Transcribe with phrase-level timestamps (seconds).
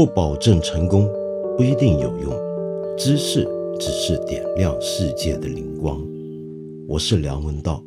[0.00, 1.06] 不保证成功，
[1.58, 2.32] 不一定有用。
[2.96, 3.46] 知识
[3.78, 6.02] 只是点亮世界的灵光。
[6.88, 7.84] 我是梁文道。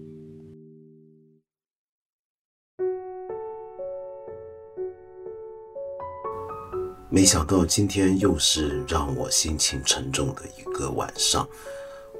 [7.09, 11.49] 没想到今天又是让我心情沉重的一个晚上，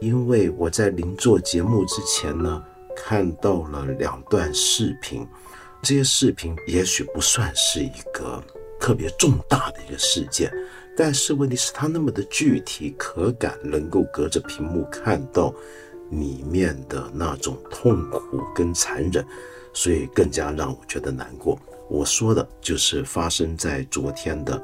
[0.01, 2.65] 因为我在临做节目之前呢，
[2.95, 5.23] 看到了两段视频。
[5.83, 8.43] 这些视频也许不算是一个。
[8.83, 10.51] 特别重大的一个事件，
[10.97, 15.55] 但是问题是它那么的具体可感，能够隔着屏幕看到
[16.11, 19.25] 里面的那种痛苦跟残忍，
[19.71, 21.57] 所以更加让我觉得难过。
[21.89, 24.61] 我说的就是发生在昨天的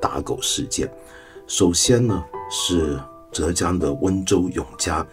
[0.00, 0.90] 打狗事件。
[1.46, 2.98] 首先呢，是
[3.30, 5.06] 浙江的温州永嘉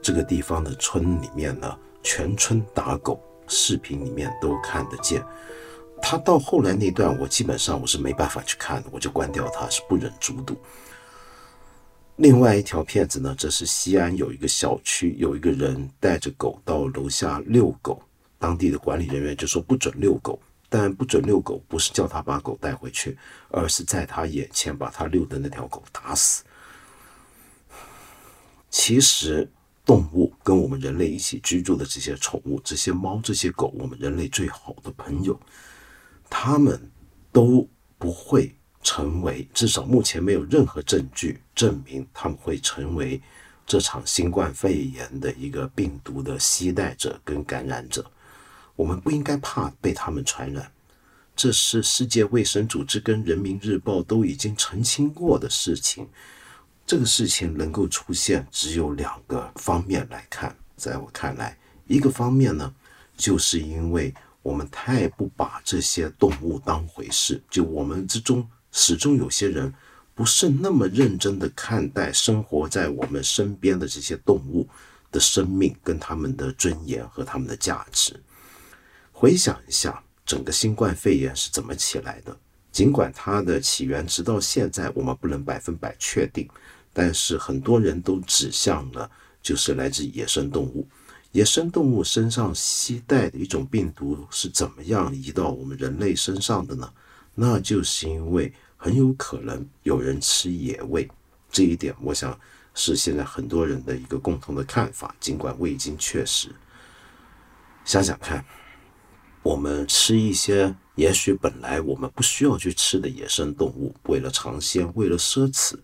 [0.00, 5.20] 这个地方的村里面呢，全村打狗，视频里面都看得见。
[6.00, 10.56] 他到后来那段，我基本上我是没办法去看的，我就关掉它，是不忍卒睹。
[12.16, 18.02] 另外一条片子呢，这是西安有一个小区，有一个人带着狗到楼下遛狗，
[18.38, 23.16] 当地的管理人员就说不准遛狗，但不准遛狗不是叫他把狗带回去，
[23.50, 26.42] 而是在他眼前把他遛的那条狗打死。
[28.70, 29.48] 其实
[29.84, 35.38] 动物跟我们人类一起居住的这些宠物，这些猫、这些狗，我们人类最好的朋友。
[36.30, 36.90] 他们
[37.32, 43.20] 都不会成为，至少目前没有任何证据证明他们会成为
[43.66, 48.08] 这场新冠肺炎的一个病毒的携带者跟感染者。
[48.76, 50.70] 我们不应该怕被他们传染，
[51.34, 56.08] 这是世界卫生组织跟人民日报都已经澄清过的事情。
[56.86, 62.72] 这个事情能够出现，只有两个方面来看，在我看来，一个方面呢，
[63.16, 64.14] 就是因为。
[64.42, 69.72] 我们太不把这些动物当回事，就我们之中始终有些人
[70.14, 74.66] 不是那么认真的看待生活在我们身边的这些动物
[75.10, 78.18] 的生命跟他们的尊严和他们的价值。
[79.12, 82.36] 回想一下，整个新冠肺炎是怎么起来的？
[82.70, 86.48] 尽管它的起源直到现在我们不能百分百确定，
[86.92, 89.10] 但是很多人都指向了
[89.42, 90.86] 就是来自野生动物。
[91.32, 96.90] 野生动物身上携带的一种病毒是怎么样移到我们人类身上的呢？
[97.34, 101.08] 那就是因为很有可能有人吃野味，
[101.50, 102.38] 这一点我想
[102.74, 106.48] 是现在很多人的一个共同的看法，尽管未经确实。
[107.84, 108.44] 想想看，
[109.42, 115.78] 我们吃一些也许本来我们不需要去吃的野生动物，为了尝鲜，为了奢侈，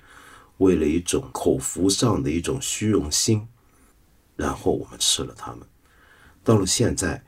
[0.56, 3.46] 为了一种口福上的一种虚荣心。
[4.36, 5.66] 然后我们吃了它们，
[6.42, 7.22] 到了现在，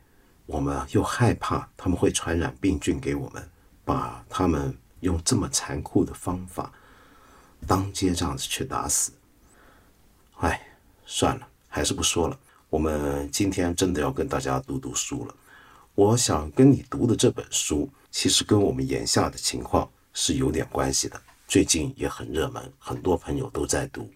[0.46, 3.48] 我们又害怕他们会传染病菌给我们，
[3.84, 6.72] 把他们用这么残酷的方法
[7.66, 9.12] 当街这样子去打死。
[10.38, 10.60] 哎，
[11.04, 12.38] 算了，还是不说了。
[12.68, 15.34] 我们今天真的要跟大家读读书了。
[15.94, 21.18] 我想跟你读的这本书，其实跟我们眼下的情况是有点关系的。
[21.48, 24.10] 最近也很热门，很多朋友都在读。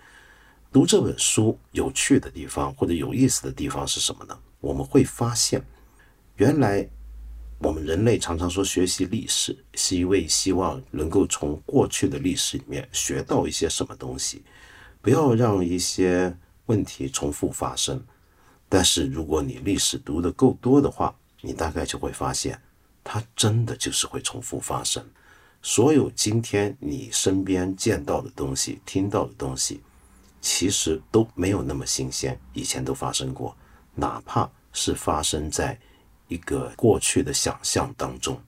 [0.72, 4.38] 读这本书有趣的地方或者有意思的地方是什么呢？
[4.60, 5.60] 我们会发现，
[6.36, 6.88] 原来
[7.58, 14.44] 我们人类常常说学习历史，是因为希望能够从过去的历史里面学到一些什么东西，
[15.02, 16.32] 不要让一些
[16.66, 18.00] 问题重复发生。
[18.68, 22.56] 但是如果你历史读得够多的话，你大概就会发现，
[23.02, 25.04] 它真的就是会重复发生。
[25.62, 29.80] 所有今天你身边见到的东西、听到的东西。
[30.40, 33.56] 其实都没有那么新鲜，以前都发生过，
[33.94, 35.78] 哪怕是发生在
[36.28, 38.40] 一个过去的想象当中。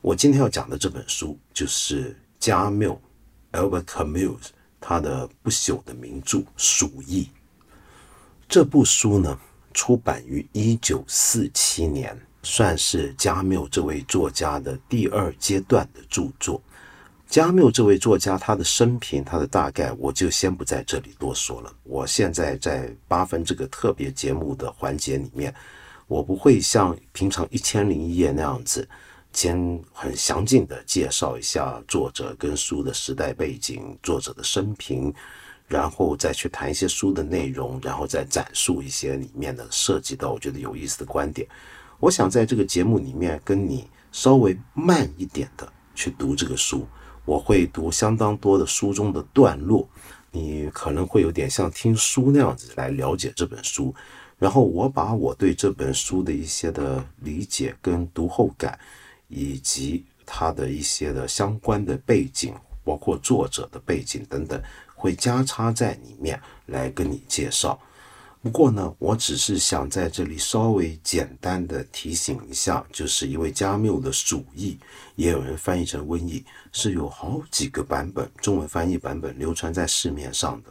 [0.00, 3.00] 我今天要讲的这本书就是加缪
[3.52, 4.48] （Albert Camus）
[4.80, 7.22] 他的不朽的名著《鼠疫》。
[8.46, 9.38] 这部书呢，
[9.72, 16.62] 出版于一九四七年，算是加缪这位作家的第二阶段的著作。
[17.34, 21.72] 加缪这位作家，他的生平，他的大概，我就先不在这里多说了。
[21.82, 25.52] 我现在在八分这个特别节目的环节里面，
[26.06, 28.88] 我不会像平常一千零一夜那样子，
[29.32, 35.12] 先很详尽的介绍一下作者跟书的时代背景、作者的生平，
[35.66, 41.48] 然后再去谈一些书的内容，然后再阐述一些里面的涉及到我觉得有意思的观点。
[41.98, 46.86] 我想在这个节目里面跟你稍微慢一点的去读这个书。
[47.24, 49.88] 我会读相当多的书中的段落，
[50.30, 53.94] 你可能会有点像听书那样子来了解这本书，
[54.38, 58.78] 然后我把我对这本书的一些的理解跟读后感，
[59.28, 62.54] 以及它的一些的相关的背景，
[62.84, 64.60] 包括作者的背景等等，
[64.94, 67.80] 会加插在里面来跟你介绍。
[68.44, 74.72] 不过呢，我只是想在这里稍微简单的提醒一下，就是因为加缪的《鼠疫》，
[75.16, 80.68] 也有人翻译成《瘟疫》，是有好几个版本，中文翻译版本流传在市面上的。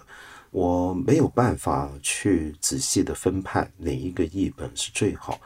[0.52, 5.42] 我没有办法去仔细的分判哪一个译本是最好，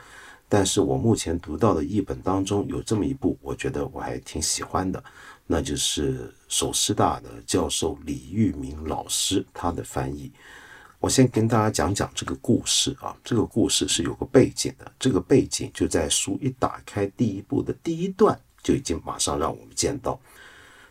[0.49, 5.01] 但是我目前读到的译本当中有这么一部，我觉得我还挺喜欢的，
[5.45, 10.29] 那就是首师大的教授李玉明老师他的翻译。
[10.99, 20.19] 我先跟大家讲讲这个故事啊，这个故事是有个背景的，这个背景就在书一打开第一部的第一段就已经马上让我们见到。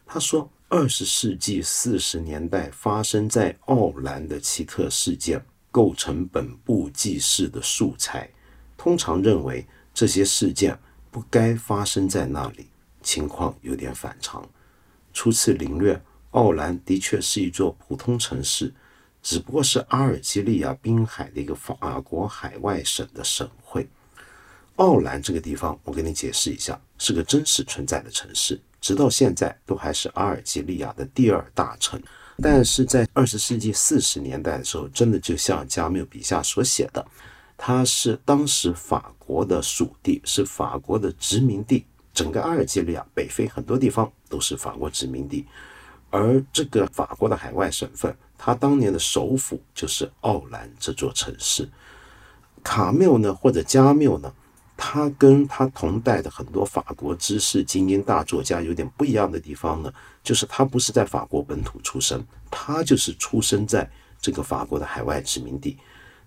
[0.07, 8.31] 他说，二十世纪四十年代发生在奥兰的奇特事件构成本部记事的素材，
[8.77, 10.79] 通常认为这些事件
[11.11, 12.69] 不该发生在那里，
[13.03, 14.49] 情况有点反常。
[15.13, 16.01] 初次领略，
[16.31, 18.73] 奥兰的确是一座普通城市。
[19.27, 23.85] 只不过是阿尔及利亚滨海的一个法国海外省的省会。
[24.77, 32.01] 奥兰这个地方，我给你解释一下，是个真实存在的城市，直到现在都还是阿尔及利亚的第二大城。
[32.41, 37.05] 但是在二十世纪四十年代的时候，真的就像加缪笔下所写的，
[37.57, 41.85] 它是当时法国的属地，是法国的殖民地。
[42.15, 45.45] 整个阿尔及利亚北非很多地方都是法国殖民地，
[46.11, 48.17] 而这个法国的海外省份。
[48.39, 51.69] 他当年的首府就是奥兰这座城市。
[52.63, 54.33] 卡缪呢，或者加缪呢，
[54.77, 59.93] 他跟他同代的很多法国知识精英大作家有点不一样的地方呢，
[60.23, 63.89] 就是他不是在法国本土出生，他就是出生在
[64.21, 65.77] 这个法国的海外殖民地。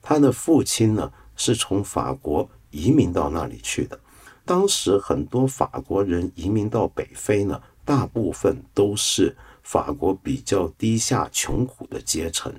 [0.02, 4.00] 他的父亲呢，是从法国移民到那里去的。
[4.46, 9.36] 当时很多法国人移民到北非呢，大部分都是。
[9.70, 12.52] 法国比较低下、穷苦的阶层，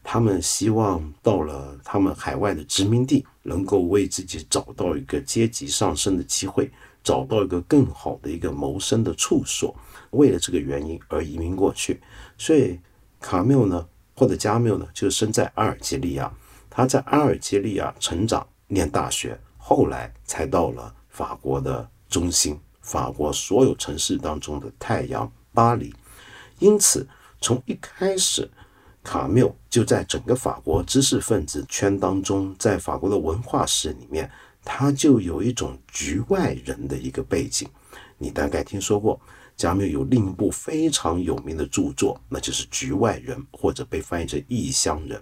[0.00, 6.70] 他们希望到了他们海外的殖民地，能够为自己找到一个阶级上升的机会，
[7.02, 9.74] 找到一个更好的一个谋生的处所。
[10.10, 12.00] 为了这个原因而移民过去。
[12.38, 12.78] 所以
[13.18, 16.32] 卡缪呢，或者加缪呢，就生在阿尔及利亚。
[16.70, 25.92] 他在阿尔及利亚成长、念大学，后来才到了法国的中心，法国所有城市当中的太阳——巴黎。
[26.62, 27.04] 因此，
[27.40, 28.48] 从一开始，
[29.02, 34.30] 卡缪就在整个法国知识分子圈当中，在法国的文化史里面，
[34.64, 37.68] 他就有一种局外人的一个背景。
[38.16, 39.20] 你大概听说过，
[39.56, 45.18] 加缪有另一部非常有名的著作，那就是《局外人》，或者被翻译成《异乡人》。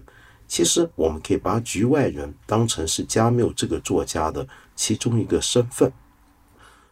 [0.46, 4.46] 其实，我们可以把《局外人》当成是加缪这个作家的
[4.76, 5.90] 其中一个身份。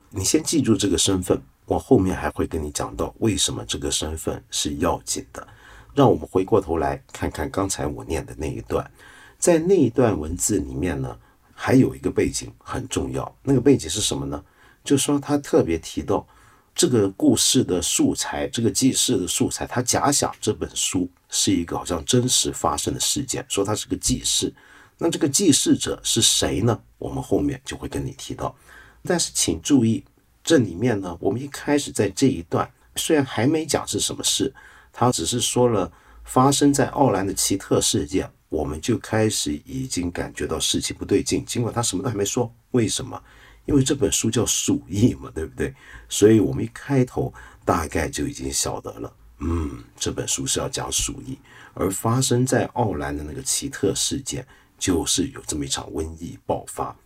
[0.08, 1.38] 你先记住这个身份。
[1.68, 5.46] 我后面还会跟你讲到为什么这个身份是要紧的。
[5.94, 8.90] 让我们回过头来看看刚才我念的那一段，
[9.38, 11.14] 在那一段文字里面呢，
[11.52, 13.36] 还有一个背景很重要。
[13.42, 14.42] 那个背景是什么呢？
[14.82, 16.26] 就说他特别提到
[16.74, 24.50] 这个故事的素材，这个记事的素材，他假想这本书是一个好像真实发生的事件，说它是个记事。
[24.96, 26.80] 那这个记事者是谁呢？
[26.96, 28.56] 我们后面就会跟你提到。
[29.04, 30.02] 但是请注意。
[30.48, 34.50] 这里面呢，我们一开始在这一段虽然还没讲是什么事，
[34.90, 35.92] 他只是说了
[36.24, 41.44] 发生在奥兰的奇特事件，我们就开始已经感觉到事情不对劲。
[41.44, 43.22] 尽管他什么都还没说，为什么？
[43.66, 45.74] 因为这本书叫《鼠疫》嘛，对不对？
[46.08, 47.30] 所以我们一开头
[47.62, 51.38] 大概就已经晓得了，嗯，这本书是要讲鼠疫，
[51.74, 54.46] 而发生在奥兰的那个奇特事件，
[54.78, 56.96] 就是有这么一场瘟疫爆发，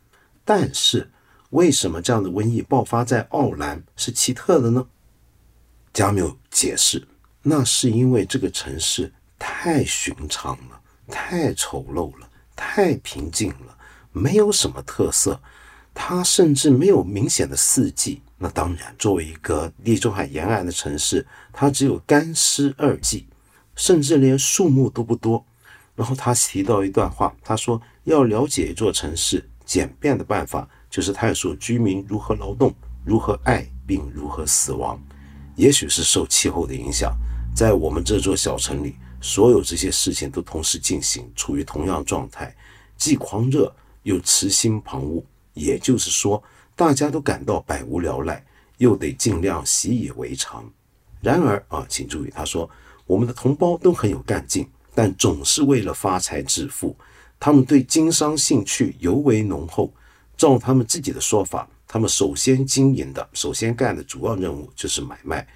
[0.45, 1.11] 但是。
[1.53, 4.87] 为什么这样的瘟疫爆发在奥兰是奇特的呢？
[5.93, 7.07] 加缪解释，
[7.43, 13.77] 那是因为这个城市太寻常了，太丑陋了，太平静了，
[14.13, 15.39] 没有什么特色。
[15.95, 18.23] 它甚至没有明显的四季。
[18.39, 23.27] 那当然，作为一个地中海沿岸的城市，它只有干湿二季，
[23.77, 25.45] 甚至连树木都不多。
[25.95, 32.71] 然后他提到一段话，他说：“要了解一座城市，简便的办法。”就是探索居民如何劳动、
[33.03, 35.03] 如何爱并如何死亡。
[35.57, 37.17] 也许是受气候的影响，
[37.57, 42.55] 在我们这座小城里，所有这些事情都同时进行，处于同样状态，
[42.99, 45.25] 既狂热又痴心旁骛。
[45.55, 46.43] 也就是说，
[46.77, 48.45] 大家都感到百无聊赖，
[48.77, 50.71] 又得尽量习以为常。
[51.23, 52.69] 然而啊，请注意，他说
[53.07, 56.95] 我们的同胞都很有干劲，但总是为了发财致富。
[57.41, 59.91] 他们对经商兴趣尤为浓厚。
[60.43, 65.47] 照他们自己的说法，他们首先经营的、首先干的主要任务就是买卖。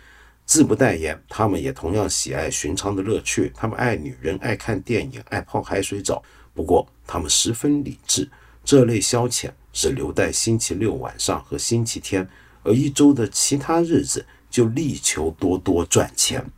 [0.45, 3.51] 自不代言，他们也同样喜爱寻常的乐趣。
[3.53, 6.23] 他们爱女人，爱看电影，爱泡海水澡。
[6.55, 8.31] 不过，他们十分理智，
[8.65, 12.29] 这类消遣是留待星期六晚上和星期天，
[12.63, 16.49] 而一周的其他日子就力求多多赚钱。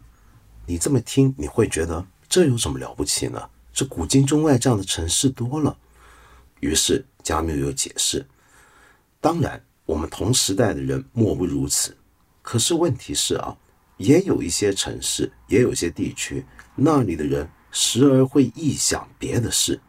[0.67, 3.49] 你这么听，你会觉得这有什么了不起呢？
[3.73, 5.75] 这古今中外这样的城市多了。
[6.61, 8.27] 于是加缪有解释：
[9.21, 11.95] 当然，我们同时代的人莫不如此。
[12.41, 13.55] 可是问题是啊。
[13.99, 19.81] 也有一些城市，也有些地区，那里的人时而会臆想别的事。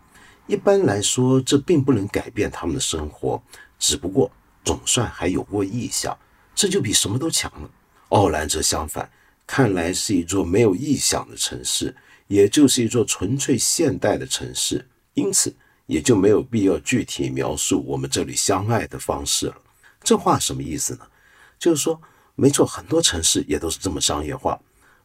[0.48, 3.40] 一般来说，这并不能改变他们的生活，
[3.78, 4.32] 只不过
[4.66, 6.18] 总算还有过臆想，
[6.56, 7.70] 这就比什么都强了。
[8.08, 9.08] 奥兰则相反，
[9.46, 15.56] 看来是一座没有臆想的城市，也就是一座纯粹现代的城市，因此
[15.90, 19.56] 也就没有必要具体描述我们这里相爱的方式了。
[20.02, 21.02] 这话什么意思呢？
[21.58, 22.00] 就是说。
[22.42, 24.58] 没错，很多城市也都是这么商业化，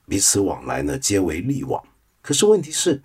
[0.06, 1.82] 彼此往来呢皆为利往。
[2.22, 3.02] 可是问题是，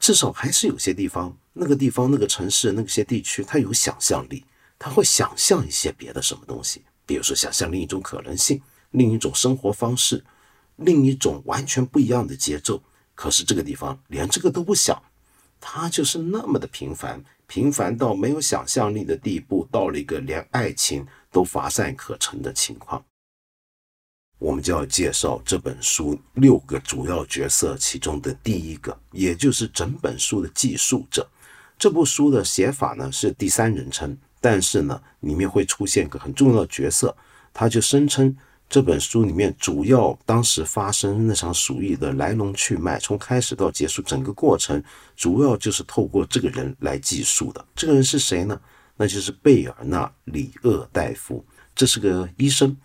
[0.00, 4.42] 至少还是有些地方，那个地方、那个城市、那些地区，它有想象力，
[4.78, 10.24] 它会想象一些别的什么东西，比如说想象另一种可能性、另一种生活方式、
[10.76, 12.82] 另一种完全不一样的节奏。
[13.14, 14.98] 可是这个地方连这个都不想，
[15.60, 23.04] 他就是那么的平凡，平凡到没有想象力的地步，到了一个连爱情都乏善可陈的情况。
[24.38, 31.26] 我们就要介绍这本书六个主要角色，其中的第一个，也就是整本书的记述者。
[31.78, 37.16] 这部书的写法呢是第三人称，但是呢里面会出现个很重要的角色，
[37.54, 38.36] 他就声称
[38.68, 44.82] 这本书里面主要当时发生那场鼠疫的来龙去脉，从开始到结束整个过程，
[45.16, 47.64] 主要就是透过这个人来记述的。
[47.74, 48.60] 这个人是谁呢？
[48.96, 51.44] 那就是贝尔纳·里厄大夫，
[51.74, 52.76] 这是个医生。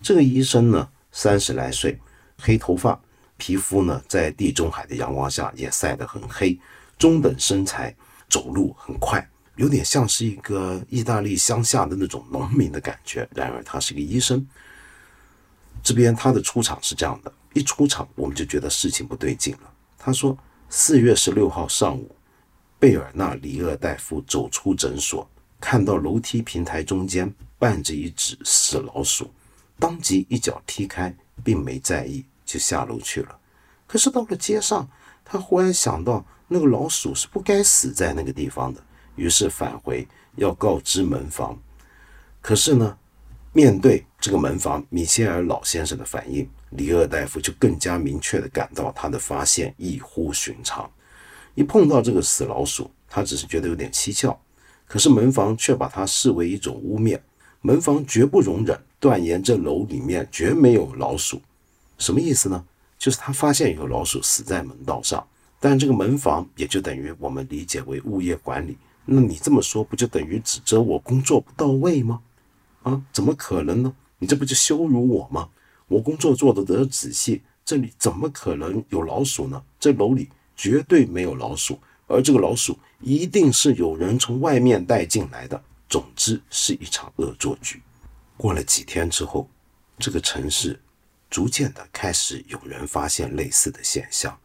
[0.00, 0.88] 这个医生呢？
[1.10, 1.98] 三十来岁，
[2.38, 3.00] 黑头发，
[3.36, 6.58] 皮肤呢在地中海的阳光下也晒得很黑，
[6.98, 7.94] 中等身材，
[8.28, 9.24] 走路很快，
[9.56, 13.28] 有点像是一个意大利乡下的那种农民的感觉。
[13.34, 14.46] 然而他是个医生。
[15.84, 19.70] 这边他的出场是这样的：一出场我们就觉得事情不对劲了。
[19.98, 20.36] 他说，
[20.70, 22.16] 四月十六号上午，
[22.78, 25.28] 贝尔纳里厄大夫走出诊所，
[25.60, 29.30] 看到楼梯平台中间绊着一只死老鼠。
[29.78, 33.38] 当即一脚踢开，并没在意，就下楼去了。
[33.86, 34.88] 可是到了街上，
[35.24, 38.82] 他忽然想到那个老鼠是不该死在那个地方的，
[39.16, 41.58] 于是返回要告知门房。
[42.40, 42.96] 可是呢，
[43.56, 50.90] 面对这个门房米歇尔老先生的反应，里厄大夫就更加明确地感到他的发现异乎寻常。
[51.54, 54.36] 一碰到这个死老鼠，他只是觉得有点蹊跷，
[54.88, 57.16] 可是门房却把它视为一种污蔑。
[57.60, 61.40] 门房绝不容忍，断言这楼里面绝没有老鼠。
[61.96, 62.64] 什么意思呢？
[62.98, 65.24] 就是他发现有老鼠死在门道上，
[65.60, 68.76] 但这个门房也就等于我们理解为物业管理。
[69.04, 72.20] 那你这么说，不就等于指责我工作不到位吗？
[72.84, 73.92] 啊，怎么可能呢？
[74.18, 75.50] 你这不就羞辱我吗？
[75.88, 79.62] 我工作做得得仔细，这里怎么可能有老鼠呢？
[79.80, 85.60] 这楼里绝对没有老鼠，而这个老鼠一定是有人从外面带进来的。
[85.88, 87.82] 总之是一场恶作剧。
[88.36, 89.48] 过了几天之后，
[89.98, 90.80] 这个城市
[91.30, 94.36] 逐渐的开始有人发现类似的现象，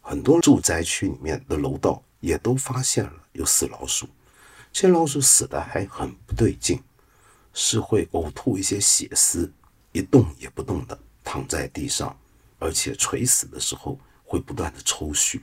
[0.00, 4.08] 很多住宅区里面的楼道也都发现了有死老鼠。
[4.72, 6.80] 这些老鼠死的还很不对劲，
[7.60, 9.52] 是会呕吐一些血丝，
[9.90, 12.16] 一动也不动的躺在地上，
[12.60, 15.40] 而且垂死的时候会不断的抽搐。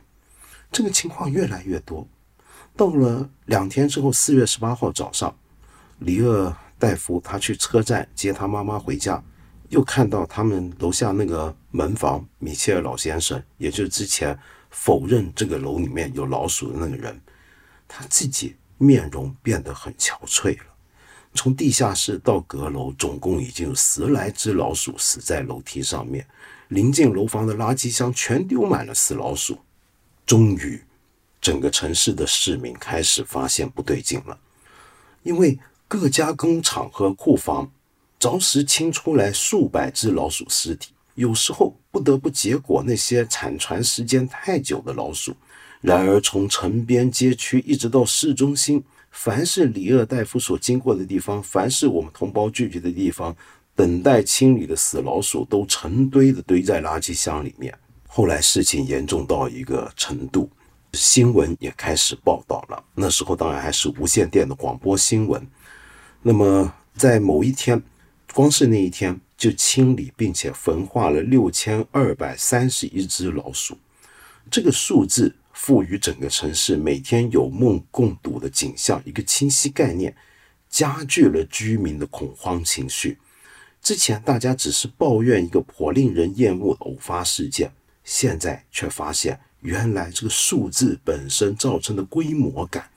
[0.72, 2.08] 这个情况越来越多。
[2.74, 5.38] 到了两天之后，四月十八号早上，
[6.00, 9.22] 里厄大夫他去车站接他妈妈回家，
[9.68, 17.22] 又看到他们楼下那个门房米切尔老先生，也就是之前否认这个楼里面有老鼠的那个人，
[17.90, 20.75] 他自己面容变得很憔悴了。
[21.36, 26.26] 从地下室到阁楼，总共已经有十来只老鼠死在楼梯上面，
[26.70, 29.60] 临近楼房的垃圾箱全丢满了死老鼠。
[30.26, 30.82] 终于。
[31.42, 34.36] 整个城市的市民开始发现不对劲了，
[35.22, 37.72] 因为各家工厂和库房
[38.18, 45.36] 着实清出来数百只老鼠尸体，有时候不得不结果那些产传时间太久的老鼠。
[45.82, 48.84] 然而，从城边街区一直到市中心，
[49.16, 53.36] 凡是里厄大夫所经过的地方，凡是我们同胞聚集的地方，
[53.74, 57.74] 等待清理的死老鼠都成堆的堆在垃圾箱里面。
[58.08, 60.50] 后来，事情严重到一个程度。
[60.92, 62.84] 新闻也开始报道了。
[62.94, 65.42] 那时候当然还是无线电的广播新闻。
[66.22, 67.82] 那么在某一天，
[68.34, 73.78] 光是那一天就清理并且焚化了六千二百三十一只老鼠。
[74.52, 80.16] 这个数字赋予整个城市每天有梦共睹的景象一个清晰概念，
[80.70, 83.18] 加剧了居民的恐慌情绪。
[83.82, 87.72] 之前大家只是抱怨一个颇令人厌恶的偶发事件，
[88.04, 92.90] 现在却发现，原来这个数字本身造成的规模感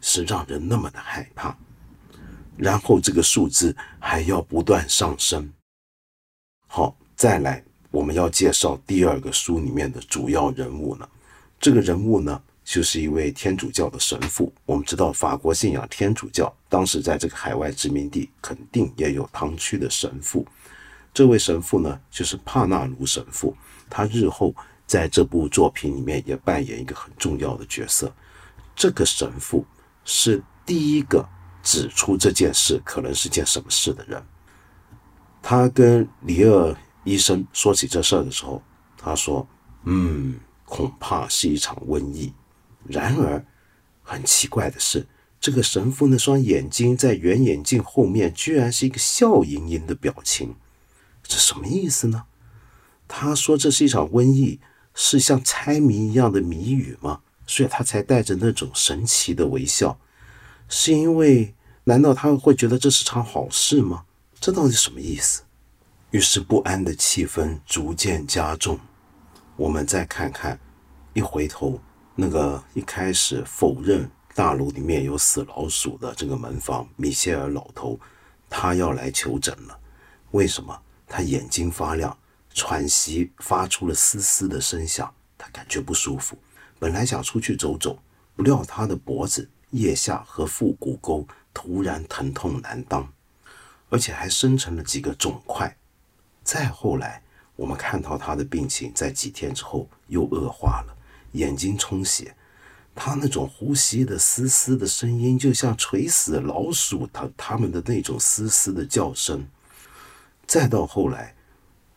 [0.00, 1.56] 是让人那么的害怕。
[2.56, 5.52] 然后这个数字还要不断上升。
[6.68, 11.08] 好，再来，我们要介绍第二个书里面的主要人物呢。
[11.58, 12.40] 这个人物呢？
[12.64, 14.52] 就是一位天主教的神父。
[14.64, 20.44] 我们知道法国信仰天主教，当时在这个海外殖民地肯定也有堂区的神父。
[21.14, 23.56] 这位神父呢，就是帕纳卢神父。
[23.88, 24.52] 他日后
[24.84, 28.12] 在这部作品里面也扮演一个很重要的角色。
[28.74, 29.64] 这个神父
[30.04, 31.24] 是第一个
[31.62, 34.20] 指出这件事可能是件什么事的人。
[35.40, 38.60] 他跟里厄医生说起这事儿的时候，
[38.98, 39.46] 他说
[39.86, 40.34] ：“嗯，
[40.66, 42.34] 恐怕是一场瘟疫。”
[42.84, 43.42] 然而，
[44.02, 45.06] 很奇怪的是，
[45.40, 50.54] 这个神父那双眼睛在圆眼镜后面，居然是一个笑盈盈的表情。
[51.22, 52.24] 这什么意思呢？
[53.08, 54.60] 他说这是一场瘟疫，
[54.94, 57.20] 是像猜谜一样的谜语吗？
[57.46, 59.98] 所以他才带着那种神奇的微笑。
[60.68, 61.54] 是因为，
[61.84, 64.04] 难道他会觉得这是场好事吗？
[64.40, 65.42] 这到底什么意思？
[66.10, 68.78] 于是不安的气氛逐渐加重。
[69.56, 70.58] 我们再看看，
[71.14, 71.80] 一回头。
[72.14, 77.98] 那个一开始否认大楼里面有死老鼠的这个门房米歇尔老头，
[78.50, 79.78] 他要来求诊了。
[80.32, 80.78] 为什么？
[81.06, 82.16] 他眼睛发亮，
[82.52, 86.36] 喘息发出了嘶嘶的声响，他感觉不舒服。
[86.78, 87.98] 本来想出去走走，
[88.34, 93.10] 不料他的脖子、腋下和腹股沟突然疼痛难当，
[93.88, 95.74] 而且还生成了几个肿块。
[96.42, 97.22] 再后来，
[97.56, 100.96] 我们看到他的病情在几天之后又恶化了。
[101.32, 102.34] 眼睛充血，
[102.94, 109.46] 他那种呼吸的嘶嘶的声音，就像垂死老鼠他他们的那种嘶嘶的叫声。
[110.46, 111.34] 再到后来，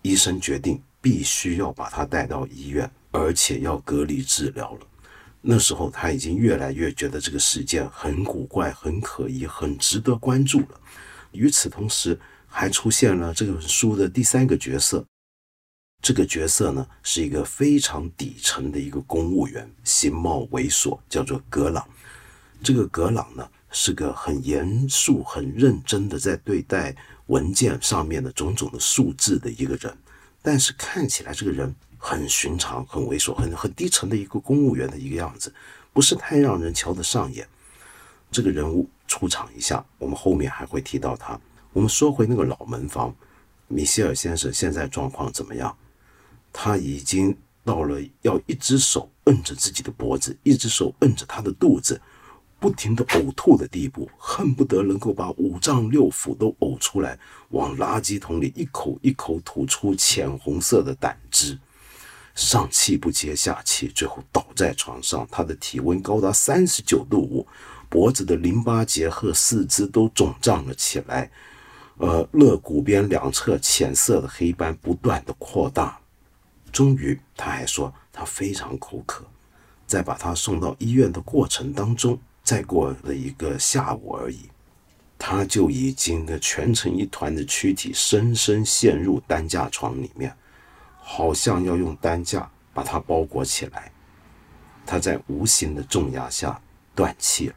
[0.02, 4.80] 医生决定必须要把他带到医院，而且要隔离治疗了。
[5.42, 10.82] 那时候他已经越来越觉得这个事件很古怪、很可疑、很值得关注了。
[11.32, 15.06] 与此同时，还出现了这本书的第三个角色。
[16.02, 21.88] 这个角色呢，是一个非常底层的一个公务员，形貌猥琐，叫做格朗。
[22.64, 26.96] 这个格朗呢，是个很严肃、很认真的在对待
[27.28, 29.96] 文件上面的种种的数字的一个人。
[30.42, 35.54] 但是看起来这个人很寻常、很猥琐、很很低层的一个公务员的一个样子，
[35.92, 37.46] 不是太让人瞧得上眼。
[38.32, 41.40] 这个人物出场一下，我们后面还会提到他。
[41.74, 43.14] 我们说回那个老门房，
[43.68, 45.76] 米歇尔先生现在状况怎么样？
[46.52, 52.02] 他已经到了要一只手摁着自己的脖子，一只手摁着他的肚子，
[52.60, 57.18] 不停的呕吐的地步，恨不得能够把五脏六腑都呕出来，
[57.50, 61.58] 往垃圾桶里一口一口吐出浅红色的胆汁，
[62.36, 65.28] 上气不接下气，最后倒在床上。
[65.32, 67.48] 他的体温高达三十九度五，
[67.88, 71.32] 脖子的淋巴结和四肢都肿胀了起来，
[71.98, 76.00] 呃，肋骨边两侧浅色的黑斑不断的扩大。
[76.70, 79.26] 终于，他还说他非常口渴。
[79.86, 84.50] 在把他送到医院的过程当中，再过了一个下午而已，
[85.18, 90.32] 他就已经的蜷成一团的躯体深深陷入担架床里面，
[91.00, 93.92] 好像要用担架把他包裹起来。
[94.86, 96.62] 他在无形的重压下
[96.94, 97.56] 断气了。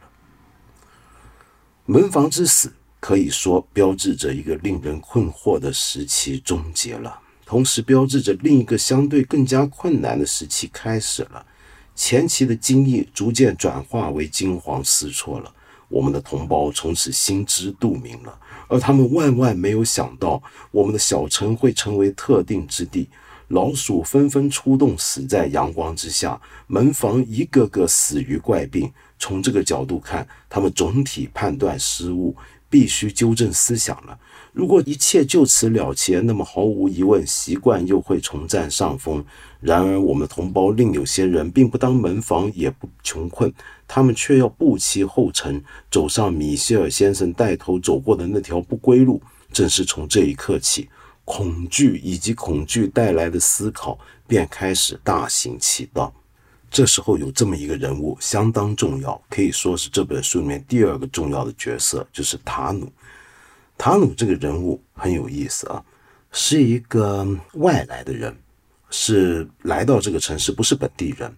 [1.84, 7.20] 门房之死可以说标志着一个令人困惑的时期终结了。
[7.52, 11.44] 同时标志着另一个相对更加困难的时期开始了。
[11.94, 15.52] 前期的惊异逐渐转化为惊慌失措了。
[15.90, 23.06] 我们的同胞从此心知肚明了，而他们万万没有想到，我们的小城会成为特定之地。
[23.48, 28.90] 老鼠纷纷出动，死在阳光之下；门房一个个死于怪病。
[29.18, 32.34] 从这个角度看，他们总体判断失误，
[32.70, 34.18] 必须纠正思想了。
[34.52, 39.24] 如果一切就此了结，那么毫无疑问，习惯又会重占上风。
[39.60, 43.50] 然而，我们同胞另有些人，并不当门房，也不穷困，
[43.88, 49.22] 他们却要步其后尘，走上米歇尔先生带头走过的那条不归路。
[49.50, 50.90] 正是从这一刻起，
[51.24, 56.12] 恐惧以及恐惧带来的思考便开始大行其道。
[56.70, 62.90] 这时候，有这么一个人物，相当重要，可以说是这本书里面第二个重要的角色，就是塔努。
[63.76, 65.84] 塔努这个人物很有意思啊，
[66.30, 68.36] 是一个外来的人，
[68.90, 71.34] 是来到这个城市，不是本地人。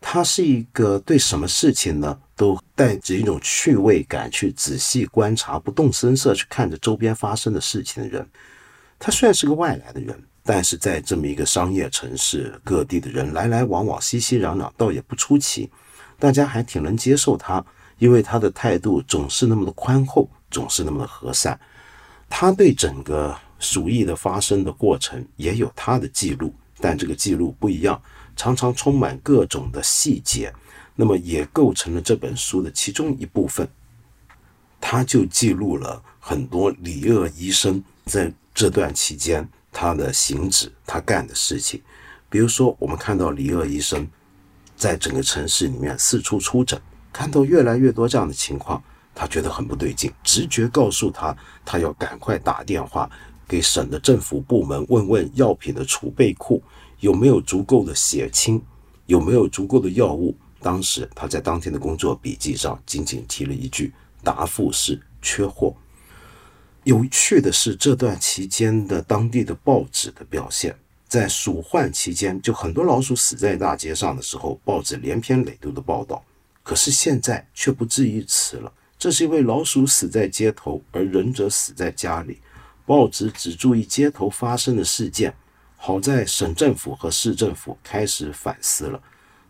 [0.00, 8.26] 他是一个对什么事情呢，都带着一种趣味感去仔细观察、不动声色去看着周边发生的事情的人。
[8.98, 15.68] 他虽然是个外来的人，但是在这么一个商业城市，各地的人来来往往、熙熙攘攘，倒也不出奇。
[16.18, 17.64] 大家还挺能接受他，
[17.98, 21.58] 因为他的态度总是那么的宽厚，总是那么的和善。
[22.28, 28.00] 他对整个鼠疫的发生的过程也有他的记录，但这个记录不一样。
[28.34, 30.52] 常常充满各种的细节，
[30.94, 33.66] 那么也构成了这本书的其中一部分。
[34.78, 41.80] 他就记录了很多李鄂医生在这段期间他的行止，他干的事情。
[42.28, 44.06] 比如说，我们看到李鄂医生
[44.76, 46.78] 在整个城市里面四处出诊，
[47.12, 48.84] 看到越来越多这样的情况，
[49.18, 53.10] 他觉得很不对劲，直觉告诉他，他要赶快打电话
[53.48, 56.62] 给省的政府部门，问问药品的储备库。
[57.00, 58.62] 有没有足够的血清？
[59.06, 60.36] 有没有足够的药物？
[60.60, 65.74] 当时他在当天的工作笔记上仅仅提了一句：“答复是缺货。”
[66.84, 70.76] 有趣的是，这段期间的当地的报纸的表现，
[71.08, 76.22] 在鼠患期间，就很多老鼠死在大街上的时候，报纸连篇累牍的报道。
[76.62, 82.40] 可是现在却不至于此了，这是因为老鼠死在街头，而人则死在家里。
[82.84, 85.34] 报纸只注意街头发生的事件。
[85.78, 89.00] 好在省政府和市政府开始反思了，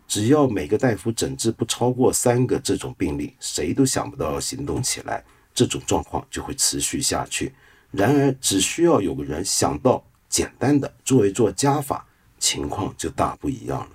[0.07, 7.53] 只要每个大夫诊治不超过三个这种病例，谁都想不到要行动起来，这种状况就会持续下去。
[7.91, 12.05] 然而，只需要有个人想到简单的做一做加法，
[12.37, 13.89] 情况就大不一样了。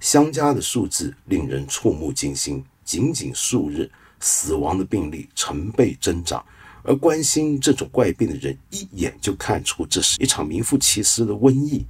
[0.00, 3.90] 相加的数字令人触目惊心，仅仅数日，
[4.24, 6.42] 死亡的病例成倍增长。
[6.82, 11.84] 而关心这种怪病的人一眼就看出这是一场名副其实的瘟疫。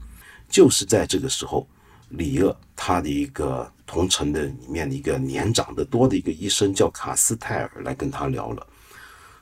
[0.48, 1.66] 就是在这个时候，
[2.10, 8.66] 李厄他的一个同城的里面的一个年长得多的一个医生叫卡斯泰尔来跟他聊了。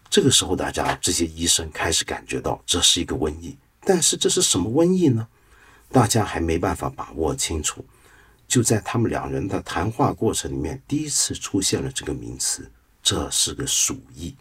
[0.09, 5.26] 这个时候，大家这些医生开始感觉到这是一个瘟疫，但是这是什么瘟疫呢？
[5.90, 7.85] 大家还没办法把握清楚。
[8.48, 12.70] 就在他们两人的谈话过程里面，第一次出现了这个名词，
[13.02, 14.34] 这是个鼠疫。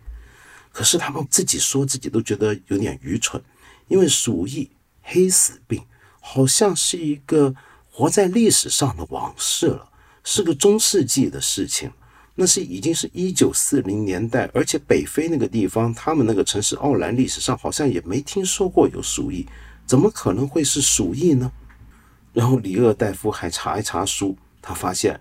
[0.72, 3.42] 可是他们自己说自己都觉得有点愚蠢，
[3.88, 4.70] 因为鼠疫、
[5.02, 5.84] 黑死病
[6.20, 7.54] 好像是一个
[7.90, 9.90] 活在历史上的往事了，
[10.24, 11.92] 是个中世纪的事情。
[12.34, 19.46] 那是已经是一九四零年代，而且北非那个地方，他们那个城市奥兰历史上好像也没听说过有鼠疫，
[19.86, 21.52] 怎么可能会是鼠疫呢？
[22.32, 25.20] 然后李厄大夫还查一查书，他发现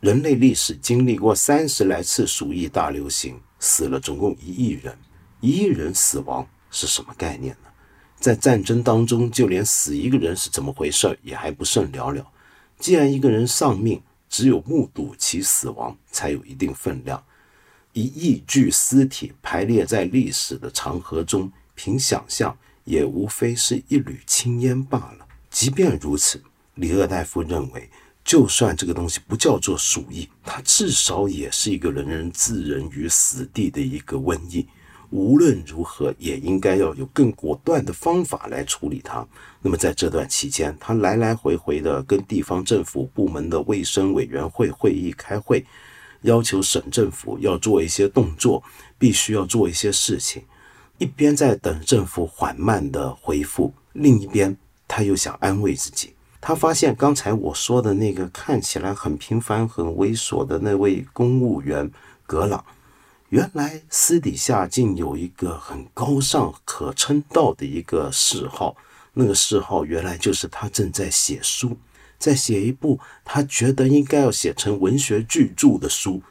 [0.00, 3.40] 人类历史经历过三十来次鼠疫大流行。
[3.58, 4.96] 死了总共一亿人，
[5.40, 7.70] 一亿人死亡是什么概念呢？
[8.20, 12.24] 在战争当中，就连死一个人是怎么回事也还不甚了了。
[12.78, 17.24] 既然一个人丧命，只有目睹其死亡才有一定分量。
[17.94, 22.54] 一亿具尸体排列在历史的长河中，凭想象
[22.84, 25.26] 也无非是一缕青烟罢了。
[25.48, 26.42] 即便如此，
[26.74, 27.88] 李厄大夫认为。
[28.26, 34.66] 就算这个东西不叫做鼠疫，它至少也是一个人人置人于死地的一个瘟疫。
[35.10, 39.24] 无论如何，也应该要有更果断的方法来处理它。
[39.62, 45.64] 那么在这段期间，他来来回回的跟地方政府部门的卫生委员会会议开会，
[46.22, 48.60] 要求省政府要做一些动作，
[48.98, 50.42] 必须要做一些事情。
[50.98, 54.56] 一边在等政府缓慢的回复，另一边
[54.88, 56.15] 他又想安慰自己。
[56.46, 61.90] 他发现刚才我说的那个看起来很平凡、很猥琐的那位公务员
[62.24, 62.64] 格朗，
[63.30, 68.76] 原来私底下竟有一个很高尚、可称道的一个嗜好。
[69.14, 71.76] 那个嗜好原来就是他正在写书，
[72.16, 76.22] 在写一部他觉得应该要写成文学巨著的书，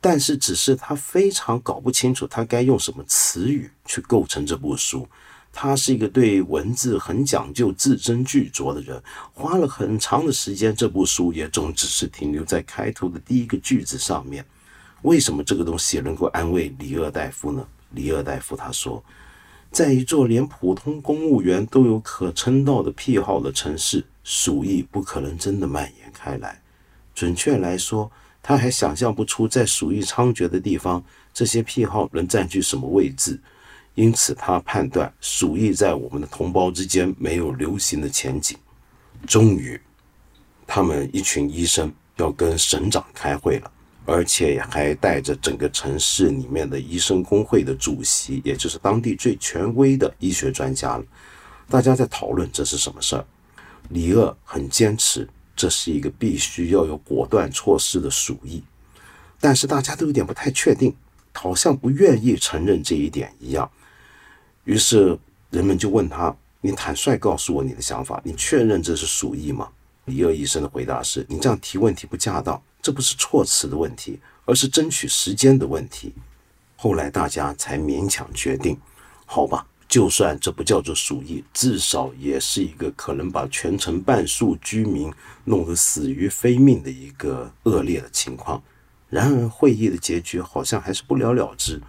[0.00, 5.06] 但是只是他非常搞不清楚他该用什么词语去构成这部书。
[5.52, 14.44] 他是一个对文字很讲究、字斟句酌的人，花了很长的时间，这部书也总只是停留在开头的第一个句子上面。
[15.02, 17.66] 为什么这个东西能够安慰李厄大夫呢？
[17.90, 19.02] 李厄大夫他说，
[19.72, 26.60] 在一座连普通公务员都有可称道的癖好的城市，鼠疫不可能真的蔓延开来。
[27.14, 28.10] 准确来说，
[28.42, 33.40] 他还想象不出在鼠疫猖獗的地方，这些癖好能占据什么位置。
[33.98, 38.56] 因此，他判断鼠疫在我们的同胞之间没有流行的前景。
[39.26, 39.76] 终于，
[40.68, 43.68] 他们一群医生要跟省长开会了，
[44.06, 51.04] 而且还带着整个城市里面的医生工会的主席，也就是当地最权威的医学专家了。
[51.68, 53.26] 大家在讨论这是什么事儿。
[53.88, 58.62] 李鄂很坚持，这是一个必须要有果断措施的鼠疫，
[59.40, 60.94] 但是大家都有点不太确定，
[61.32, 63.68] 好像不愿意承认这一点一样。
[64.68, 69.66] 于是人们就问他：“你坦率告诉我你的想法，你确认这是鼠疫吗？”
[70.04, 76.12] 李鄂医生的回答是：“你这样提问题不恰当，这不是措辞的问题，而是争取时间的问题。”
[76.76, 78.78] 后来大家才勉强决定，
[79.24, 79.66] 好吧。
[79.88, 85.10] 就算这不叫做鼠疫，至少也是一个可能把全城半数居民
[85.44, 88.62] 弄得死于非命的一个恶劣的情况。
[89.08, 91.80] 然而，会议的结局好像还是不了了之。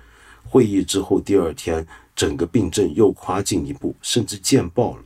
[0.49, 1.85] 会议之后第二天，
[2.15, 5.03] 整个病症又跨进一步，甚至见报了，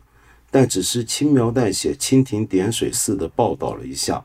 [0.49, 4.23] 但只是轻描淡写、蜻蜓点水似的报道了一下。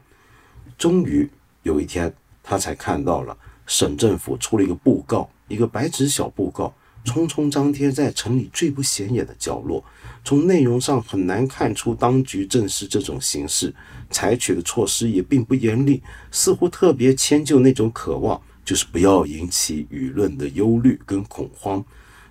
[0.79, 1.29] 终于
[1.65, 6.73] 有一天，他才看到了省政府出了一个布告，一个白纸小布告。
[7.05, 9.83] 匆匆张贴在城里最不显眼的角落，
[10.25, 13.75] 从内容上很难看出当局正是这种形式，
[14.11, 21.83] 采取的措施也并不严厉，似乎特别迁就那种渴望，就是不要引起舆论的忧虑跟恐慌。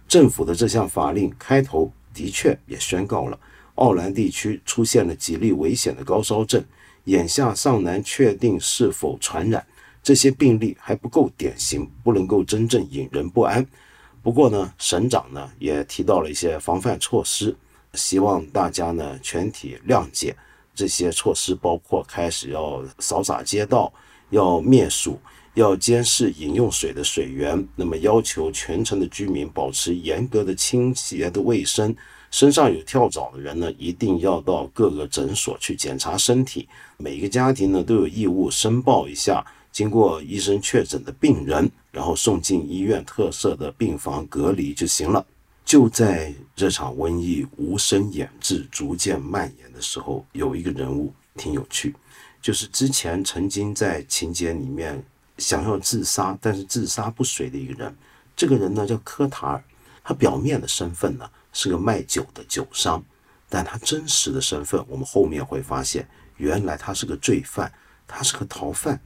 [0.07, 3.39] 政府的这项法令开头的确也宣告了，
[3.73, 6.63] 奥兰地区出现了几例危险的高烧症，
[7.05, 9.65] 眼下尚难确定是否传染，
[10.03, 13.65] 这些病例还不够典型，不能够真正引人不安。
[14.21, 17.55] 不过呢，省长呢也提到了一些防范措施，
[17.95, 20.35] 希望大家呢全体谅解。
[20.75, 23.91] 这些措施包括开始要扫洒街道，
[24.29, 25.19] 要灭鼠，
[25.57, 27.67] 要监视饮用水的水源。
[27.75, 31.93] 那么要求全城的居民保持严格的清洁的卫生。
[32.29, 36.67] 身上有跳蚤的人呢，一定要到各个诊所去检查身体。
[36.97, 39.43] 每个家庭呢都有义务申报一下。
[39.71, 45.25] 经过医生确诊的病人，然后送进医院特设的病房隔离就行了。
[45.63, 51.93] 就在这场瘟疫无声掩至、逐渐蔓延的时候，有一个人物挺有趣，
[52.41, 55.03] 就是之前曾经在情节里面
[55.37, 57.95] 想要自杀，但是自杀不遂的一个人。
[58.35, 59.63] 这个人呢叫科塔尔，
[60.03, 63.03] 他表面的身份呢是个卖酒的酒商，
[63.49, 67.71] 但他真实的身份，我们后面会发现，原来他是个罪犯，
[68.07, 68.99] 他是个逃犯。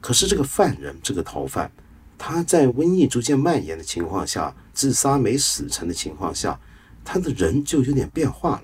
[0.00, 1.70] 可是这个犯人，这个逃犯，
[2.16, 6.58] 他在瘟疫逐渐蔓延的情况下，自杀没死成的情况下，
[7.04, 8.62] 他的人就有点变化了。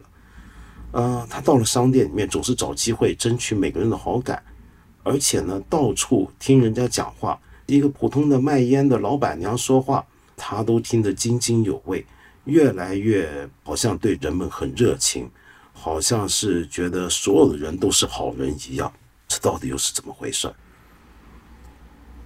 [0.93, 4.41] 呃，他到了商店里面，总是找机会争取每个人的好感，
[5.05, 7.39] 而且呢，到处听人家讲话。
[7.67, 10.05] 一个普通的卖烟的老板娘说话，
[10.37, 12.05] 他都听得津津有味，
[12.45, 15.31] 越来越好像对人们很热情，
[15.73, 18.93] 好像是觉得所有的人都是好人一样。
[19.27, 20.53] 这到底又是怎么回事？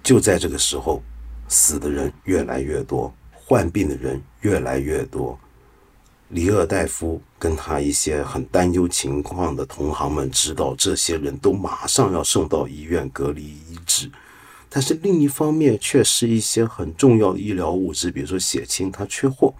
[0.03, 1.01] 就在这个时候，
[1.47, 5.39] 死的人越来越多，患病的人越来越多。
[6.29, 14.09] 里厄大夫跟他一些很担忧情况的同行们知道，这些人都马上要送到医院隔离医治。
[14.69, 19.51] 但是另一方面，却是一些很重要的医疗物资，比如说血清，它缺货。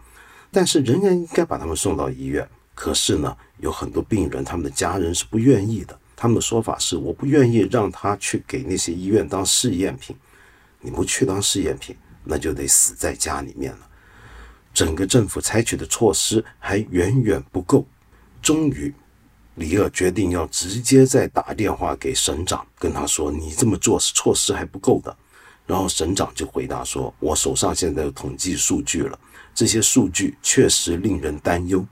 [0.52, 2.48] 但是仍然应该把他们送到医院。
[2.76, 6.00] 可是呢，有很多病人，他们的家人是不愿意的。
[6.16, 10.16] 他们的说法是：我不愿意让他去给那些医院当试验品。
[10.82, 13.89] 你不去当试验品，那就得死在家里面了。
[14.80, 17.86] 整个政府采取的措施还远远不够。
[18.42, 18.94] 终于，
[19.56, 25.14] 里尔决定要直接再打电话给省长，跟他说：“你这么做是措施还不够的。”
[25.68, 29.20] 然后省长就回答说：“我手上现在有统计数据了，
[29.54, 31.86] 这些数据确实令人担忧。”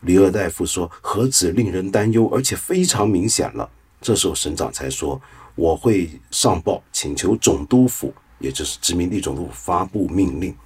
[0.00, 3.68] 里尔大夫说：“何止令人担忧，而且非常明显了。”
[4.00, 5.20] 这时候省长才说。
[5.56, 10.56] 我会上报请求总督府，也就是殖民地总督府发布命令。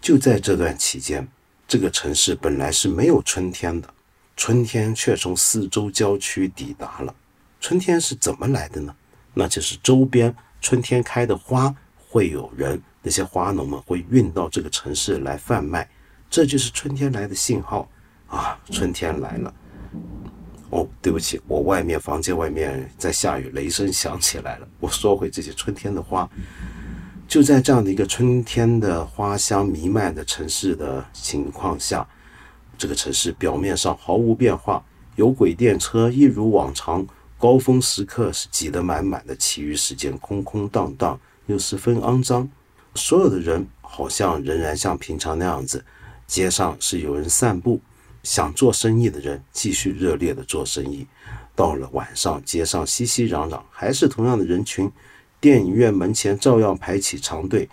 [0.00, 1.26] 就在这段期间，
[1.68, 3.88] 这个城市本来是没有春天的，
[4.36, 7.14] 春天却从四周郊区抵达了。
[7.60, 8.94] 春天是怎么来的呢？
[9.34, 11.74] 那就是周边春天开的花
[12.08, 15.88] 会有人，那些花农们会运到这个城市来贩卖，
[16.30, 17.88] 这就是春天来的信号
[18.26, 18.58] 啊！
[18.72, 19.54] 春天来了。
[20.70, 24.68] 哦，对不起，我外面房间外面在下雨，雷声响起来了。
[24.80, 26.28] 我说回这些春天的花，
[27.30, 32.04] 就在这样的一个春天的花香弥漫的城市的情况下，
[32.76, 37.06] 这个城市表面上毫无变化，有轨电车一如往常，
[37.38, 42.50] 高峰时刻是挤得满满的，其余时间空空荡荡又十分肮脏。
[42.96, 45.84] 所有的人好像仍然像平常那样子，
[46.26, 47.80] 街上是有人散步。
[48.24, 51.06] 想做生意的人继续热烈地做生意。
[51.54, 54.90] 到了晚上，街上熙熙攘攘，还是同样的人群。
[55.40, 57.68] 电影院门前照样排起长队。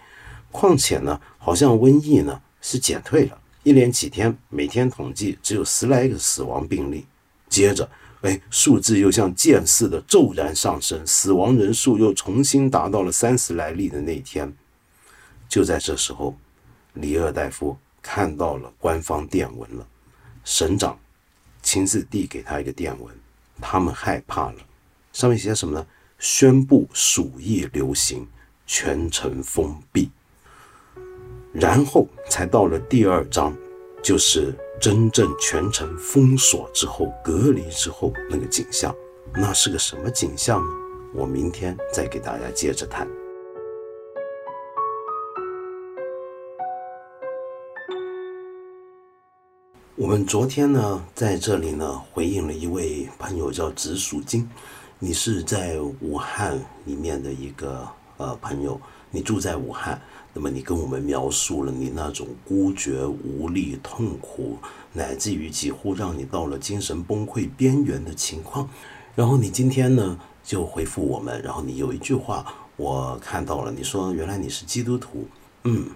[0.51, 7.05] 况且呢，好像瘟疫呢是减退了，一连几天每天统计只有十来个死亡病例。
[7.49, 7.87] 接着，
[8.21, 14.51] 哎，数字又像箭似的骤然上升，死亡人数又重新达到了三十来例的那天。
[15.47, 16.35] 就在这时候，
[16.93, 19.85] 里尔大夫看到了官方电文了，
[20.43, 20.97] 省长
[21.61, 23.13] 亲自递给他一个电文，
[23.61, 24.57] 他们害怕了，
[25.13, 25.85] 上面写什么呢？
[26.19, 28.27] 宣布鼠疫流行，
[28.65, 30.09] 全城封闭。
[31.53, 33.55] 然后才到了第二章，
[34.01, 38.95] 就是真正全城封锁之后、隔离之后那个景象，
[39.33, 40.71] 那是个什么景象呢？
[41.13, 43.07] 我明天再给大家接着谈。
[49.95, 54.47] 我们昨天呢，在这里呢，回应了一位朋友叫紫薯精，
[54.99, 58.81] 你是在武汉里面的一个呃朋友，
[59.11, 60.01] 你住在武汉。
[60.33, 64.57] 那么你跟我们描述了你那种孤绝无力、痛苦，
[64.93, 68.67] 乃至于几乎让你到了精神崩溃边缘的情况。
[69.13, 72.43] 然后你今天呢就回复我们，然后你有一句话
[72.75, 75.27] 我看到了，你说原来你是基督徒，
[75.63, 75.91] 嗯，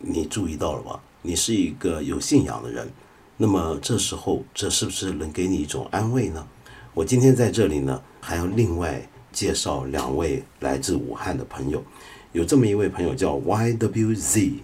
[0.00, 1.00] 你注意到了吧？
[1.22, 2.88] 你是一个有信仰的人。
[3.36, 6.46] 那么这时候这是不是能给你一种安慰呢？
[6.94, 11.80] 我今天在这里呢还要另外介绍两位来自武汉的朋友。
[12.32, 14.54] 有这么一位朋友叫 YWZ，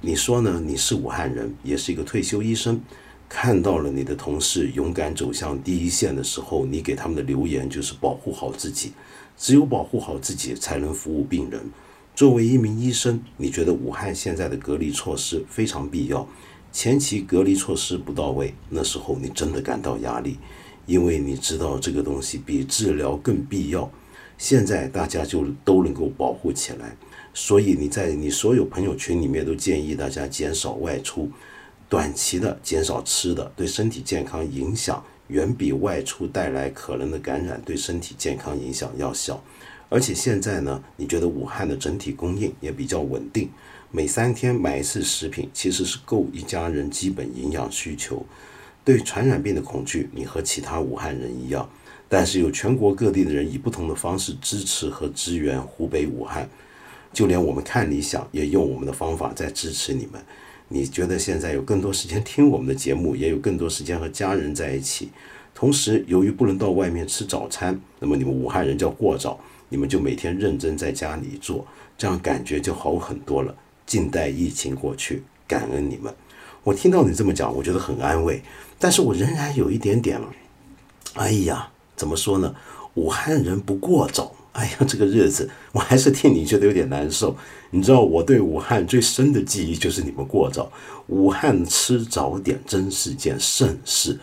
[0.00, 0.58] 你说呢？
[0.64, 2.80] 你是武汉人，也是一个退休医生，
[3.28, 8.94] 看到了你的同事勇敢走向第一线的时候，你给他们的留言就是保护好自己，
[9.36, 11.60] 只有保护好自己，才能服务病人。
[12.16, 16.26] 作为一名医生，你觉得武汉现在的隔离措施非常必要？
[16.72, 20.38] 前期隔离措施不到位，那时候你真的感到压力，
[20.86, 23.90] 因为你知道这个东西比治疗更必要。
[24.36, 26.96] 现在大家就都能够保护起来，
[27.32, 31.30] 所以你在你所有朋友圈里面都建议大家减少外出，
[31.88, 39.42] 短期的减少吃的，对身体健康影响远比外出带来可能的感染对身体健康影响要小。
[39.88, 43.48] 而且现在呢，你觉得武汉的整体供应也比较稳定，
[43.92, 48.26] 每三天买一次食品其实是够一家人基本营养需求。
[48.84, 51.68] 对传染病的恐惧，你和其他武汉人一样。
[52.08, 56.48] 但是有全国各地的人以不同的方式支持和支援湖北武汉，
[57.12, 60.22] 就连我们看理想也用我们的方法在支持你们。
[60.68, 65.08] 你觉得现在有更多时间听我们的节目，也有更多时间和家人在一起。
[65.54, 71.66] 同时，由于不能到外面吃早餐，那么你们武汉人叫过早，你们就每天认真在家里做，
[71.96, 73.54] 这样感觉就好很多了。
[73.86, 76.12] 静待疫情过去，感恩你们。
[76.64, 78.42] 我听到你这么讲，我觉得很安慰，
[78.78, 80.20] 但是我仍然有一点点，
[81.14, 81.68] 哎呀。
[81.96, 82.52] 怎么说呢？
[82.94, 87.36] 武汉人不过早，哎呀，这个日子我还是替你觉得有点难受。
[87.70, 90.68] 你知道我对武汉最深的记忆就是你们过早。
[91.06, 94.18] 武汉吃早点真是件盛事，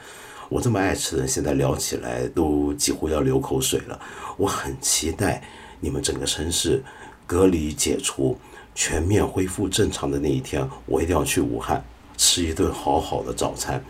[0.50, 3.98] 我这么爱吃的人，现在聊起来都几乎要流口水了。
[4.36, 5.42] 我很期待
[5.80, 6.84] 你们整个城市
[7.26, 8.38] 隔离解除、
[8.76, 11.82] 全面恢复正常的那一天，我一定要去武汉
[12.22, 13.84] 吃一顿好好的早餐。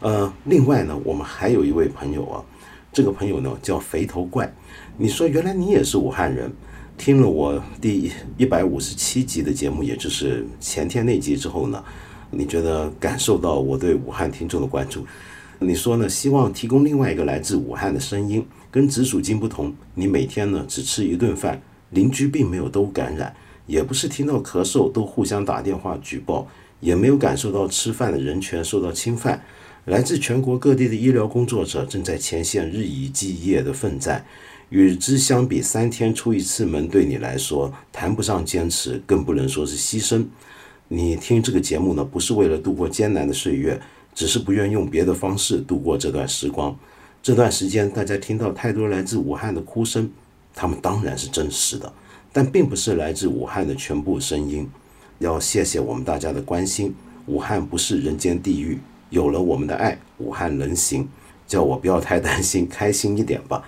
[0.00, 2.42] 呃，另外呢，我们还有一位朋友啊。
[2.90, 4.50] 这个朋友呢叫肥头怪，
[4.96, 6.50] 你说原来你也是武汉人，
[6.96, 11.84] 听了我第一百五十七集的节目，也就是前天那集之后呢，
[12.30, 15.04] 你觉得感受到我对武汉听众的关注？
[15.58, 16.08] 你说呢？
[16.08, 21.60] 希望提供另外一个来自武汉的声音，跟紫薯精不同，你每天呢只吃一顿饭，
[21.90, 23.36] 邻居并没有都感染，
[23.66, 26.48] 也不是听到咳嗽都互相打电话举报，
[26.80, 29.44] 也没有感受到吃饭的人权受到侵犯。
[29.86, 34.26] 来自全国各地的医疗工作者正在前线日以继夜的奋战，
[34.68, 40.26] 与之相比，三天出一次门对你来说谈不上坚持，更不能说是牺牲。
[40.88, 43.80] 你听这个节目呢，不是为了度过艰难的岁月，
[44.12, 46.76] 只是不愿用别的方式度过这段时光。
[47.22, 50.10] 这段时间，大家听到太多来自武汉的哭声，
[50.52, 51.92] 他们当然是真实的，
[52.32, 54.68] 但并不是来自武汉的全部声音。
[55.18, 56.94] 要谢谢我们大家的关心，
[57.26, 58.78] 武汉不是人间地狱。
[59.10, 61.08] 有了我们的爱，武汉能行。
[61.46, 63.62] 叫我不要太担心，开心一点吧。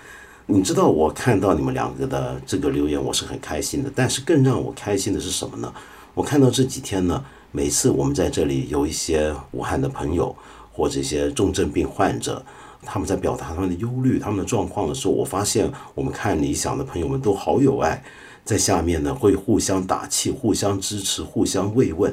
[0.47, 3.93] 你知道，我看到你们两个的这个留言，我是很开心的。
[3.95, 5.73] 但是更让我开心的是什么呢？
[6.15, 10.35] 我看到这几天呢，每次我们在这里有一些武汉的朋友
[10.73, 12.45] 或者一些重症病患者，
[12.83, 18.03] 他们在表达他们的忧虑、他们的状况的时候，我发现我们看理想的朋友们都好有爱，
[18.49, 22.11] 在下面呢会互相打气、互相支持、互相慰问。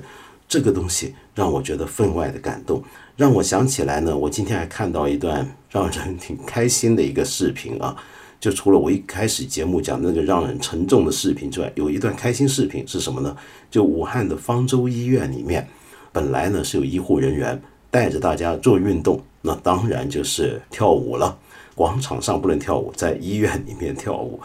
[0.49, 2.83] 这个东西让我觉得分外的感动。
[3.15, 7.95] 让我想起来呢，我今天还看到一段 让人挺开心的一个视频啊，
[8.37, 13.33] 就除了我一开始节目讲那个让人沉重的视频之外，有一段开心视频是什么呢？
[13.71, 15.65] 就武汉的方舟医院里面，
[16.11, 21.37] 本来呢是有医护人员带着大家做运动，那当然就是跳舞了。
[21.75, 24.37] 广场上不能跳舞，在医院里面跳舞。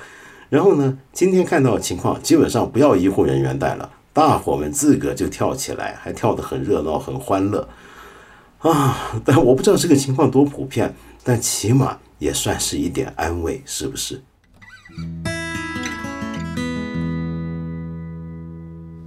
[0.51, 7.69] 然后呢，今天看到的情况，基本上不要医护人员带了，大伙们自个就跳起来，还跳得很热闹、很欢乐
[8.59, 9.15] 啊！
[9.25, 10.93] 但我不知道这个情况多普遍，
[11.23, 14.21] 但起码也算是一点安慰，是不是？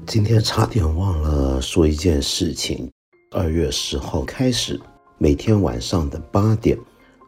[0.07, 2.89] 今天差点忘了说一件事情：
[3.31, 4.79] 二月十号开始，
[5.17, 6.77] 每天晚上的八点，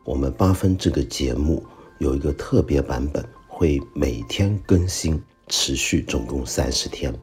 [0.06, 1.62] 我们八分这个节目
[2.00, 3.22] 有一个特别版本。
[3.58, 7.14] 会每天更新，持续总共三十天。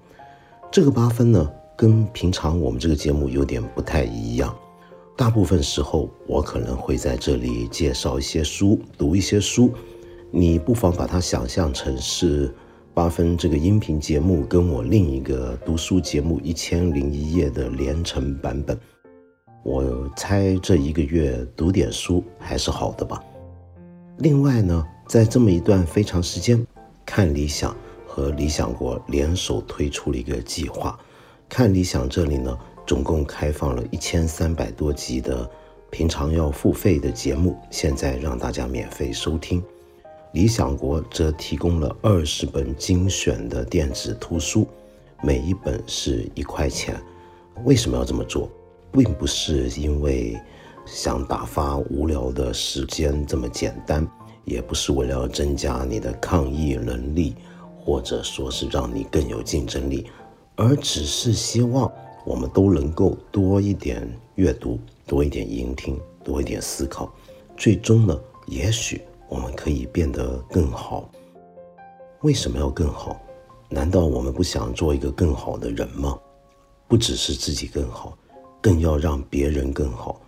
[0.71, 4.57] 这个八分呢，跟平常我们这个节目有点不太一样。
[5.15, 9.75] 大部分时候，我可能会在这里介绍一些书，读一些书。
[10.31, 12.51] 你不妨把它想象成是
[12.95, 18.81] 八分这个音频节目跟我另一个读书节目《一千零一夜》的连成版本。
[19.63, 23.23] 我猜这一个月读点书还是好的吧。
[24.17, 24.83] 另外呢。
[25.13, 26.67] 在这么一段非常时间，
[27.05, 30.99] 看理想和理想国联手推出了一个计划。
[31.51, 35.47] 看理想这里呢，总共开放了一千三百多集的
[35.91, 39.63] 平常要付费的节目，现在让大家免费收听。
[40.33, 44.67] 理想国则提供了二十本精选的电子图书，
[45.23, 46.99] 每一本是一块钱。
[47.65, 48.51] 为什么要这么做？
[48.91, 50.41] 并不是因为
[50.87, 54.09] 想打发无聊的时间这么简单。
[54.45, 57.35] 也不是为了增加你的抗疫能力，
[57.85, 60.07] 或者说是让你更有竞争力，
[60.57, 61.91] 而只是希望
[62.25, 67.13] 我们都能够多一点阅读，多一点聆听，多一点思考。
[67.57, 71.11] 最终呢，也许我们可以变得更好。
[72.23, 73.21] 为什么要更好？
[73.69, 76.19] 难道我们不想做一个更好的人吗？
[76.87, 78.17] 不只是自己更好，
[78.61, 80.21] 更要让别人更好。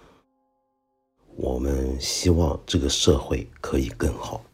[1.37, 4.45] 我们希望这个社会可以更好。